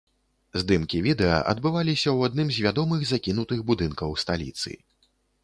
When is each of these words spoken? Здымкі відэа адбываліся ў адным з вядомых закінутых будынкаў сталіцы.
Здымкі 0.61 1.01
відэа 1.07 1.35
адбываліся 1.53 2.09
ў 2.17 2.31
адным 2.31 2.47
з 2.57 2.65
вядомых 2.67 3.05
закінутых 3.11 3.59
будынкаў 3.71 4.19
сталіцы. 4.25 4.71